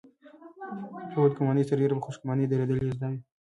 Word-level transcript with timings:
په 1.11 1.17
بدګماني 1.23 1.63
سربېره 1.69 1.95
په 1.97 2.03
خوشګماني 2.05 2.45
درېدل 2.47 2.77
يې 2.81 2.91
زده 2.95 3.07
وي. 3.11 3.19